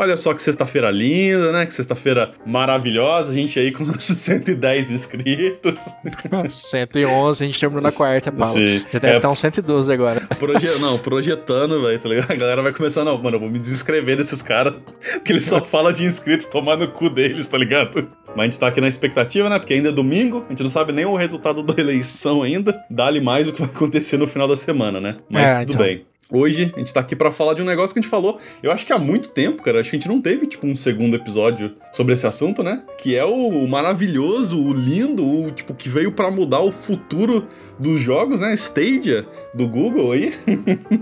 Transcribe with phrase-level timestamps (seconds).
[0.00, 1.66] Olha só que sexta-feira linda, né?
[1.66, 3.32] Que sexta-feira maravilhosa.
[3.32, 5.78] A gente aí com nossos 110 inscritos.
[6.48, 8.54] 111, a gente terminou na quarta, Paulo.
[8.54, 8.82] Sim.
[8.90, 10.22] Já deve é, estar uns 112 agora.
[10.40, 12.32] Proje não, projetando, velho, tá ligado?
[12.32, 14.72] A galera vai começar, não, mano, eu vou me desinscrever desses caras.
[15.12, 18.10] Porque eles só falam de inscrito, tomar no cu deles, tá ligado?
[18.28, 19.58] Mas a gente tá aqui na expectativa, né?
[19.58, 22.74] Porque ainda é domingo, a gente não sabe nem o resultado da eleição ainda.
[22.88, 25.16] Dá-lhe mais o que vai acontecer no final da semana, né?
[25.28, 25.82] Mas é, tudo então.
[25.84, 26.09] bem.
[26.32, 28.70] Hoje a gente tá aqui para falar de um negócio que a gente falou, eu
[28.70, 29.80] acho que há muito tempo, cara.
[29.80, 32.82] Acho que a gente não teve, tipo, um segundo episódio sobre esse assunto, né?
[32.98, 38.00] Que é o maravilhoso, o lindo, o, tipo, que veio para mudar o futuro dos
[38.00, 38.54] jogos, né?
[38.54, 40.32] Stadia, do Google aí.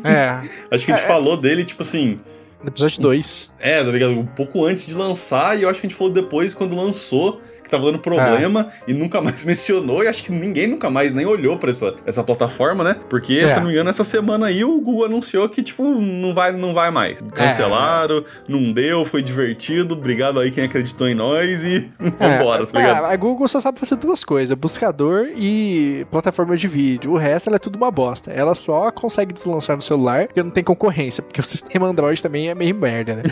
[0.03, 0.41] É.
[0.71, 1.09] acho que a gente é, é.
[1.09, 2.19] falou dele, tipo assim.
[2.63, 3.53] No episódio 2.
[3.61, 4.13] É, tá ligado?
[4.13, 7.41] Um pouco antes de lançar, e eu acho que a gente falou depois, quando lançou
[7.69, 8.91] que tava dando problema é.
[8.91, 12.25] e nunca mais mencionou, e acho que ninguém nunca mais nem olhou pra essa, essa
[12.25, 12.97] plataforma, né?
[13.09, 13.49] Porque, é.
[13.49, 16.73] se não me engano, essa semana aí o Google anunciou que, tipo, não vai, não
[16.73, 17.21] vai mais.
[17.35, 18.23] Cancelaram, é.
[18.49, 23.07] não deu, foi divertido, obrigado aí quem acreditou em nós e vambora, tá ligado?
[23.07, 27.13] É, a Google só sabe fazer duas coisas, buscador e plataforma de vídeo.
[27.13, 28.31] O resto, ela é tudo uma bosta.
[28.31, 32.49] Ela só consegue deslançar no celular porque não tem concorrência, porque o sistema Android também
[32.49, 33.23] é meio merda, né?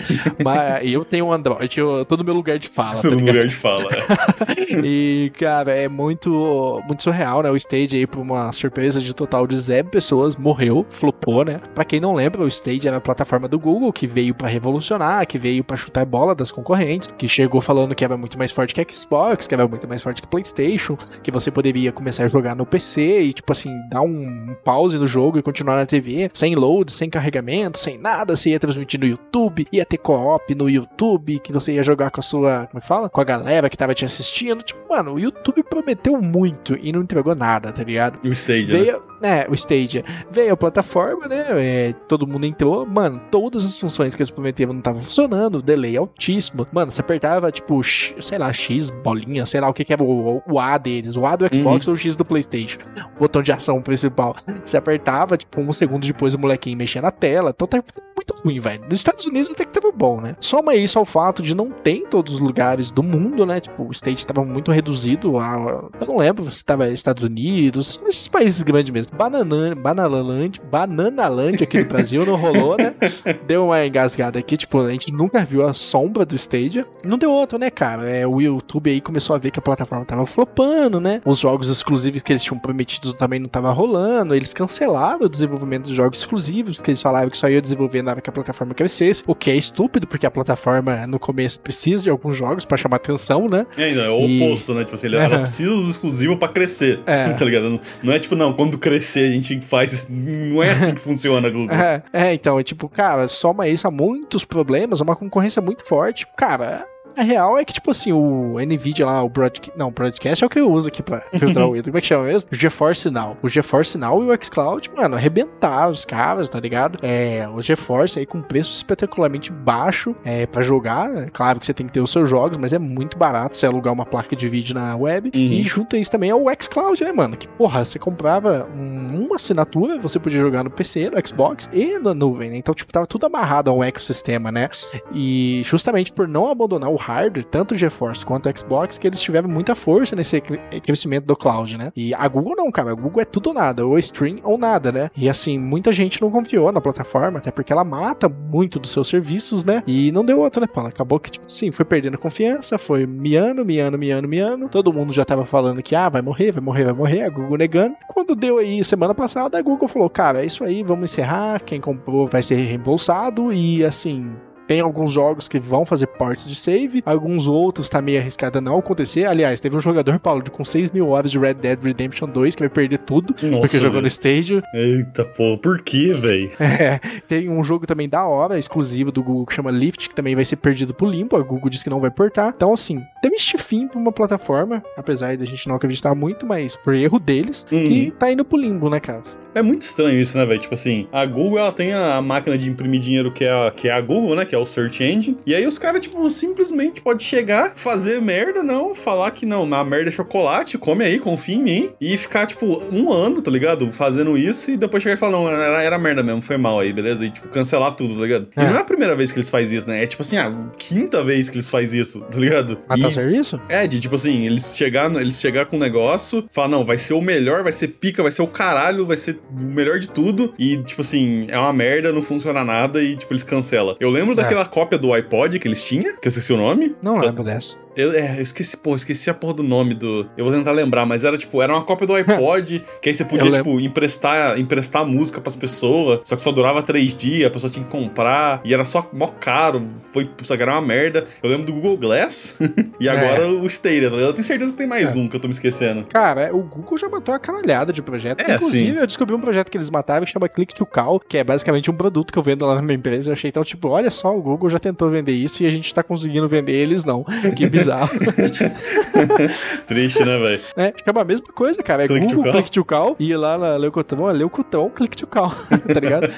[0.42, 3.46] Mas eu tenho um Android, eu tô no meu lugar de fala, tá No lugar
[3.46, 4.25] de fala, é.
[4.84, 7.50] e, cara, é muito, muito surreal, né?
[7.50, 11.60] O Stage aí, por uma surpresa de total de zero pessoas, morreu, flopou, né?
[11.74, 15.26] Pra quem não lembra, o Stage era a plataforma do Google que veio para revolucionar,
[15.26, 18.74] que veio para chutar bola das concorrentes, que chegou falando que era muito mais forte
[18.74, 22.54] que Xbox, que era muito mais forte que PlayStation, que você poderia começar a jogar
[22.54, 26.54] no PC e, tipo assim, dar um pause no jogo e continuar na TV, sem
[26.54, 28.36] load, sem carregamento, sem nada.
[28.36, 32.20] Você ia transmitir no YouTube, ia ter co-op no YouTube, que você ia jogar com
[32.20, 33.08] a sua, como é que fala?
[33.08, 34.15] Com a galera que tava te assistindo.
[34.62, 38.18] Tipo, mano, o YouTube prometeu muito e não entregou nada, tá ligado?
[38.22, 39.02] E o Stadia, Veio, né?
[39.22, 40.04] É, o Stadia.
[40.30, 41.46] Veio a plataforma, né?
[41.50, 42.86] É, todo mundo entrou.
[42.86, 45.62] Mano, todas as funções que eles prometeram não estavam funcionando.
[45.62, 46.66] Delay altíssimo.
[46.72, 50.42] Mano, você apertava, tipo, sei lá, X bolinha, sei lá o que, que era o,
[50.46, 51.16] o, A deles.
[51.16, 51.92] O A do Xbox uhum.
[51.92, 52.78] ou o X do PlayStation.
[53.16, 54.36] O botão de ação principal.
[54.64, 57.50] Você apertava, tipo, um segundo depois o molequinho mexia na tela.
[57.54, 57.82] Então tá
[58.16, 58.82] muito ruim, velho.
[58.84, 60.36] Nos Estados Unidos até que tava bom, né?
[60.40, 63.60] Soma isso ao fato de não ter em todos os lugares do mundo, né?
[63.60, 65.38] Tipo, o state tava muito reduzido.
[65.38, 69.05] A, eu não lembro se tava Estados Unidos, esses países grandes mesmo.
[69.12, 72.94] Banana, Bananaland, Bananaland aqui no Brasil não rolou, né?
[73.46, 76.86] Deu uma engasgada aqui, tipo, a gente nunca viu a sombra do Stadia.
[77.04, 78.08] Não deu outro, né, cara?
[78.08, 81.20] É, o YouTube aí começou a ver que a plataforma tava flopando, né?
[81.24, 84.34] Os jogos exclusivos que eles tinham prometido também não tava rolando.
[84.34, 88.12] Eles cancelaram o desenvolvimento dos jogos exclusivos, que eles falavam que só ia desenvolver na
[88.12, 92.02] hora que a plataforma crescesse, o que é estúpido, porque a plataforma no começo precisa
[92.02, 93.66] de alguns jogos para chamar atenção, né?
[93.76, 94.42] É, não, é o e...
[94.42, 94.84] oposto, né?
[94.84, 97.28] Tipo assim, ela precisa dos exclusivos pra crescer, é.
[97.34, 97.80] tá ligado?
[98.02, 100.06] Não é tipo, não, quando crescer a gente faz.
[100.08, 101.76] Não é assim que funciona, Google.
[101.76, 106.26] É, é, então, é tipo, cara, soma isso a muitos problemas, uma concorrência muito forte.
[106.36, 106.86] Cara,
[107.16, 109.72] a real é que, tipo assim, o NVIDIA lá, o Broadcast.
[109.76, 111.86] Não, o Broadcast é o que eu uso aqui pra filtrar o Windows.
[111.86, 112.48] Como é que chama mesmo?
[112.52, 113.36] O GeForce Now.
[113.42, 116.98] O GeForce Now e o xCloud, mano, arrebentaram os caras, tá ligado?
[117.02, 121.14] É, o GeForce aí com preço espetacularmente baixo é, pra jogar.
[121.16, 123.66] É claro que você tem que ter os seus jogos, mas é muito barato você
[123.66, 125.30] alugar uma placa de vídeo na web.
[125.34, 125.40] Uhum.
[125.40, 127.36] E junto a isso também é o xCloud, né, mano?
[127.36, 131.98] Que, porra, você comprava um, uma assinatura, você podia jogar no PC, no Xbox e
[131.98, 132.56] na nuvem, né?
[132.56, 134.68] Então, tipo, tava tudo amarrado ao ecossistema, né?
[135.12, 139.20] E justamente por não abandonar o hardware, tanto o GeForce quanto o Xbox, que eles
[139.20, 140.40] tiveram muita força nesse
[140.82, 141.92] crescimento do cloud, né?
[141.94, 142.90] E a Google não, cara.
[142.90, 145.10] A Google é tudo ou nada, ou stream ou nada, né?
[145.16, 149.08] E assim, muita gente não confiou na plataforma, até porque ela mata muito dos seus
[149.08, 149.82] serviços, né?
[149.86, 150.88] E não deu outra, né, Paulo?
[150.88, 154.68] Acabou que, tipo assim, foi perdendo confiança, foi miando, miando, miando, miando.
[154.68, 157.22] Todo mundo já tava falando que, ah, vai morrer, vai morrer, vai morrer.
[157.22, 157.94] A Google negando.
[158.08, 161.62] Quando deu aí semana passada, a Google falou, cara, é isso aí, vamos encerrar.
[161.62, 163.52] Quem comprou vai ser reembolsado.
[163.52, 164.32] E assim,
[164.66, 168.60] tem alguns jogos que vão fazer ports de save, alguns outros tá meio arriscado a
[168.60, 169.24] não acontecer.
[169.24, 172.62] Aliás, teve um jogador, Paulo, com 6 mil horas de Red Dead Redemption 2 que
[172.62, 174.02] vai perder tudo Nossa, porque jogou véio.
[174.02, 174.62] no Stage.
[174.74, 176.50] Eita, pô, por que, velho?
[176.78, 180.34] É, tem um jogo também da hora, exclusivo do Google, que chama Lift, que também
[180.34, 181.36] vai ser perdido pro limbo.
[181.36, 182.52] A Google disse que não vai portar.
[182.54, 186.76] Então, assim, teve este fim pra uma plataforma, apesar da gente não acreditar muito, mas
[186.76, 187.84] por erro deles, uhum.
[187.84, 189.22] que tá indo pro limbo, né, cara?
[189.56, 190.60] É muito estranho isso, né, velho?
[190.60, 193.88] Tipo assim, a Google ela tem a máquina de imprimir dinheiro que é a, que
[193.88, 194.44] é a Google, né?
[194.44, 195.38] Que é o Search Engine.
[195.46, 199.82] E aí os caras, tipo, simplesmente pode chegar, fazer merda, não, falar que não, na
[199.82, 201.88] merda é chocolate, come aí, confia em mim.
[201.98, 203.90] E ficar, tipo, um ano, tá ligado?
[203.92, 206.92] Fazendo isso e depois chegar e falar, não, era, era merda mesmo, foi mal aí,
[206.92, 207.24] beleza?
[207.24, 208.48] E, tipo, cancelar tudo, tá ligado?
[208.54, 208.62] É.
[208.62, 210.02] E não é a primeira vez que eles fazem isso, né?
[210.02, 212.78] É tipo assim, a quinta vez que eles fazem isso, tá ligado?
[212.86, 213.58] Matar E- serviço?
[213.70, 217.14] é, de tipo assim, eles chegar, eles chegar com um negócio, falar, não, vai ser
[217.14, 220.52] o melhor, vai ser pica, vai ser o caralho, vai ser o melhor de tudo.
[220.58, 223.94] E, tipo assim, é uma merda, não funciona nada e, tipo, eles cancelam.
[224.00, 224.36] Eu lembro É.
[224.36, 226.94] daquela cópia do iPod que eles tinham, que eu esqueci o nome.
[227.02, 227.76] Não Sa- lembro dessa.
[227.96, 230.28] Eu, é, eu esqueci, pô, esqueci a porra do nome do.
[230.36, 233.24] Eu vou tentar lembrar, mas era tipo, era uma cópia do iPod, que aí você
[233.24, 237.50] podia, Eu tipo, emprestar, emprestar música pras pessoas, só que só durava três dias, a
[237.50, 241.26] pessoa tinha que comprar, e era só mó caro, foi, só que era uma merda.
[241.42, 242.54] Eu lembro do Google Glass,
[243.00, 244.28] e agora o Stadia, tá ligado?
[244.28, 245.18] Eu tenho certeza que tem mais É.
[245.18, 246.04] um que eu tô me esquecendo.
[246.12, 248.42] Cara, o Google já matou a caralhada de projeto.
[248.42, 249.00] É, Inclusive, sim.
[249.00, 251.90] eu descobri um projeto que eles mataram que chama Click to Call, que é basicamente
[251.90, 253.30] um produto que eu vendo lá na minha empresa.
[253.30, 255.92] Eu achei então, tipo, olha só, o Google já tentou vender isso e a gente
[255.94, 257.24] tá conseguindo vender eles não.
[257.56, 258.10] Que bizarro.
[259.86, 260.60] Triste, né, velho?
[260.76, 262.04] é, chama a mesma coisa, cara.
[262.04, 262.52] É Click to Google Call?
[262.62, 265.50] Click to Call e lá na Leucotão, é Leucotão Click to Call,
[265.92, 266.28] tá ligado?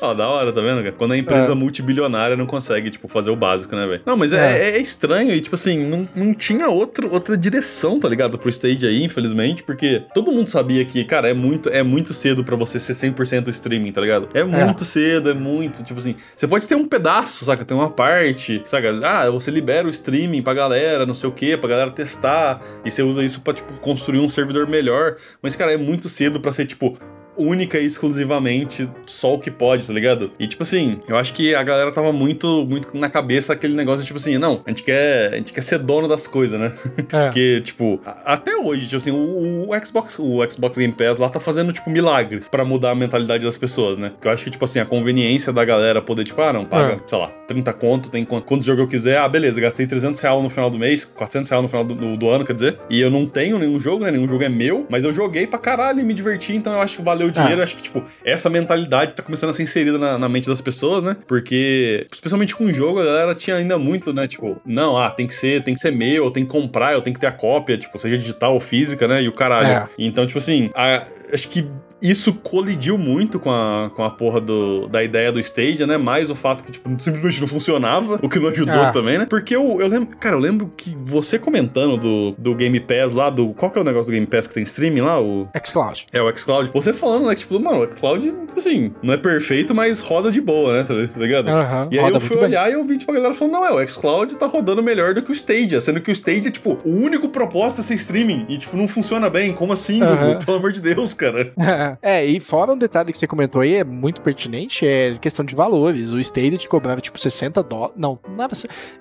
[0.00, 0.92] Ó, da hora, tá vendo, cara?
[0.92, 1.54] Quando a empresa É.
[1.54, 4.02] multibilionária não consegue, tipo, fazer o básico, né, velho?
[4.06, 4.70] Não, mas é, É.
[4.70, 8.38] é- é estranho e, tipo assim, não, não tinha outro, outra direção, tá ligado?
[8.38, 12.33] Pro stage aí, infelizmente, porque todo mundo sabia que, cara, é muito, é muito cedo
[12.42, 14.28] pra você ser 100% streaming, tá ligado?
[14.34, 17.64] É muito cedo, é muito, tipo assim, você pode ter um pedaço, saca?
[17.64, 18.98] Tem uma parte, saca?
[19.06, 22.90] Ah, você libera o streaming pra galera, não sei o que, pra galera testar, e
[22.90, 26.50] você usa isso pra, tipo, construir um servidor melhor, mas, cara, é muito cedo pra
[26.50, 26.98] ser, tipo,
[27.36, 30.30] única e exclusivamente só o que pode, tá ligado?
[30.38, 34.04] E tipo assim, eu acho que a galera tava muito muito na cabeça aquele negócio
[34.04, 36.72] tipo assim, não, a gente quer, a gente quer ser dono das coisas, né?
[37.12, 37.26] É.
[37.26, 41.28] Porque tipo, a- até hoje, tipo assim, o, o Xbox, o Xbox Game Pass lá
[41.28, 44.12] tá fazendo tipo milagres pra mudar a mentalidade das pessoas, né?
[44.20, 46.94] Que eu acho que tipo assim, a conveniência da galera poder tipo, ah, não, paga,
[46.94, 46.98] É.
[47.08, 49.18] sei lá, 30 conto, tem quanto, quantos jogos eu quiser.
[49.18, 52.16] Ah, beleza, gastei 300 reais no final do mês, 400 reais no final do, do-
[52.16, 52.78] do ano, quer dizer.
[52.90, 54.10] E eu não tenho nenhum jogo, né?
[54.10, 56.96] Nenhum jogo é meu, mas eu joguei pra caralho e me diverti, então eu acho
[56.96, 57.60] que valeu o dinheiro.
[57.60, 57.64] Ah.
[57.64, 61.02] Acho que, tipo, essa mentalidade tá começando a ser inserida na, na mente das pessoas,
[61.04, 61.16] né?
[61.26, 64.26] Porque, especialmente com o jogo, a galera tinha ainda muito, né?
[64.26, 67.02] Tipo, não, ah, tem que ser, tem que ser meu, eu tenho que comprar, eu
[67.02, 69.22] tenho que ter a cópia, tipo, seja digital ou física, né?
[69.22, 69.66] E o caralho.
[69.68, 69.88] É.
[69.98, 71.66] Então, tipo assim, a- acho que
[72.10, 75.96] isso colidiu muito com a, com a porra do, da ideia do Stadia, né?
[75.96, 78.92] Mais o fato que, tipo, simplesmente não funcionava, o que não ajudou Ah.
[78.92, 79.26] também, né?
[79.28, 83.30] Porque eu, eu lembro, cara, eu lembro que você comentando do, do Game Pass lá,
[83.30, 83.48] do.
[83.54, 85.20] Qual que é o negócio do Game Pass que tem streaming lá?
[85.20, 85.48] O.
[85.64, 86.06] xCloud.
[86.12, 86.70] É, o xCloud.
[86.74, 90.72] Você falando, né, tipo, mano, o xCloud, assim, não é perfeito, mas roda de boa,
[90.74, 90.82] né?
[90.82, 91.48] Tá, tá ligado?
[91.48, 92.48] Aham, E aí eu fui muito bem.
[92.50, 95.14] olhar e eu vi, tipo, a galera falando, não, é, o xCloud tá rodando melhor
[95.14, 98.44] do que o Stadia, sendo que o Stadia, tipo, o único propósito é ser streaming
[98.48, 99.52] e, tipo, não funciona bem.
[99.52, 100.16] Como assim, Aham.
[100.16, 100.44] Google?
[100.44, 101.52] Pelo amor de Deus, cara.
[102.02, 105.54] É, e fora um detalhe que você comentou aí, é muito pertinente, é questão de
[105.54, 106.12] valores.
[106.12, 107.94] O Stadia te cobrava tipo 60 dólares.
[107.96, 108.52] Não, não era,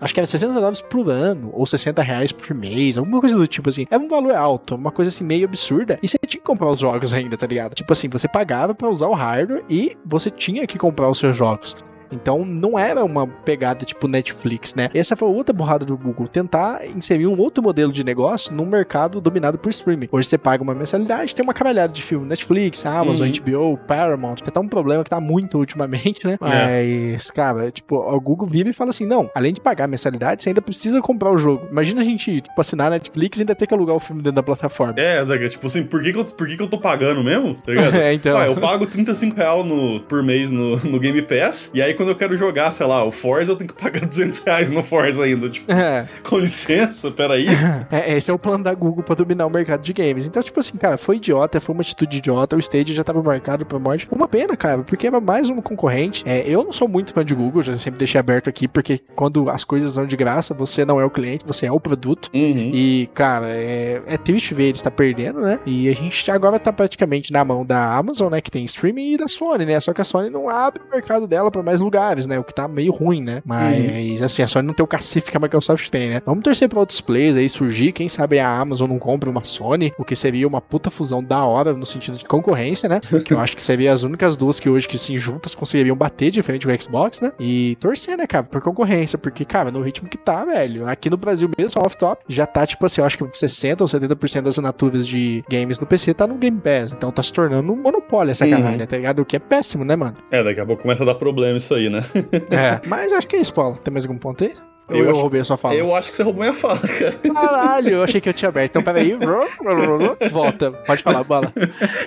[0.01, 3.47] acho que era 60 dólares por ano, ou 60 reais por mês, alguma coisa do
[3.47, 3.85] tipo assim.
[3.89, 5.99] Era um valor alto, uma coisa assim meio absurda.
[6.01, 7.73] E você tinha que comprar os jogos ainda, tá ligado?
[7.73, 11.35] Tipo assim, você pagava pra usar o hardware e você tinha que comprar os seus
[11.35, 11.75] jogos.
[12.13, 14.89] Então não era uma pegada tipo Netflix, né?
[14.93, 19.19] Essa foi outra borrada do Google, tentar inserir um outro modelo de negócio num mercado
[19.19, 20.07] dominado por streaming.
[20.11, 23.33] Hoje você paga uma mensalidade, tem uma caralhada de filme, Netflix, Amazon, Uhum.
[23.33, 26.37] HBO, Paramount, que tá um problema que tá muito ultimamente, né?
[26.39, 30.43] Mas, cara, tipo, o Google vive e fala assim, não, além de pagar a mensalidade,
[30.43, 31.67] você ainda precisa comprar o jogo.
[31.71, 34.35] Imagina a gente, tipo, assinar a Netflix e ainda ter que alugar o filme dentro
[34.35, 34.93] da plataforma.
[34.97, 37.55] É, Zaga, tipo assim, por que, que, eu, por que, que eu tô pagando mesmo?
[37.55, 37.93] Tá ligado?
[38.03, 38.35] É, então.
[38.35, 42.02] Ah, eu pago 35 reais no, por mês no, no Game Pass, e aí quando
[42.09, 45.23] eu quero jogar, sei lá, o Forza, eu tenho que pagar 200 reais no Forza
[45.23, 45.49] ainda.
[45.49, 46.05] Tipo, É.
[46.23, 47.45] com licença, peraí.
[47.91, 50.27] É, esse é o plano da Google pra dominar o mercado de games.
[50.27, 52.55] Então, tipo assim, cara, foi idiota, foi uma atitude idiota.
[52.55, 54.07] O Stadia já tava marcado pra morte.
[54.11, 56.23] Uma pena, cara, porque era mais um concorrente.
[56.25, 59.49] É, eu não sou muito fã de Google, já sempre deixei aberto aqui, porque quando
[59.49, 62.29] as coisas são de graça, você não é o cliente, você é o produto.
[62.33, 62.71] Uhum.
[62.73, 65.59] E, cara, é, é triste ver eles estar perdendo, né?
[65.65, 68.41] E a gente agora tá praticamente na mão da Amazon, né?
[68.41, 69.79] Que tem streaming, e da Sony, né?
[69.79, 72.39] Só que a Sony não abre o mercado dela pra mais lugares, né?
[72.39, 73.41] O que tá meio ruim, né?
[73.45, 76.21] Mas, assim, a Sony não tem o cacife que a Microsoft tem, né?
[76.25, 77.91] Vamos torcer pra outros players aí surgir.
[77.91, 81.43] Quem sabe a Amazon não compra uma Sony, o que seria uma puta fusão da
[81.45, 82.99] hora no sentido de concorrência, né?
[83.23, 86.31] que eu acho que seria as únicas duas que hoje que, assim, juntas conseguiriam bater
[86.31, 87.31] de frente com o Xbox, né?
[87.39, 89.17] E torcer, né, cara, por concorrência.
[89.17, 90.87] Porque, cara, no ritmo que tá, velho.
[90.87, 93.87] Aqui no Brasil mesmo, só off-top, já tá, tipo assim, eu acho que 60% ou
[93.87, 96.93] 70% das assinaturas de games no PC tá no Game Pass.
[96.93, 98.51] Então tá se tornando um monopólio essa Uhum.
[98.51, 99.19] caralho, tá ligado?
[99.21, 100.15] O que é péssimo, né, mano?
[100.31, 102.03] É, daqui a pouco começa a dar problema isso aí, né?
[102.51, 102.81] É.
[102.87, 103.77] Mas acho que é isso, Paulo.
[103.77, 104.53] Tem mais algum ponto aí?
[104.89, 105.75] Eu, Eu eu acho- roubei a sua fala.
[105.75, 107.13] Eu acho que você roubou minha fala, cara.
[107.33, 108.71] Caralho, eu achei que eu tinha aberto.
[108.71, 109.17] Então, peraí.
[110.29, 110.71] Volta.
[110.73, 111.49] Pode falar, bola.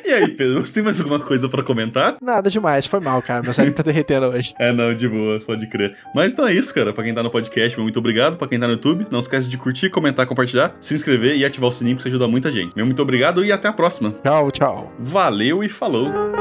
[0.05, 2.17] E aí, Pedro, você tem mais alguma coisa pra comentar?
[2.21, 3.43] Nada demais, foi mal, cara.
[3.43, 4.53] Meu cérebro tá derretendo hoje.
[4.59, 5.97] É, não, de boa, só de crer.
[6.15, 6.93] Mas então é isso, cara.
[6.93, 8.37] Pra quem tá no podcast, muito obrigado.
[8.37, 11.71] Pra quem tá no YouTube, não esquece de curtir, comentar, compartilhar, se inscrever e ativar
[11.71, 12.77] o sininho, que isso ajuda muita gente.
[12.77, 14.15] Meu muito obrigado e até a próxima.
[14.23, 14.89] Tchau, tchau.
[14.99, 16.36] Valeu e falou!